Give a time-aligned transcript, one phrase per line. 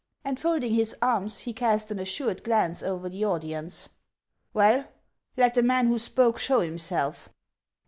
[0.23, 3.87] And folding his arms, he cast an assured glance over the audience:
[4.51, 4.87] "Well!
[5.37, 7.29] let the man who spoke, show himself."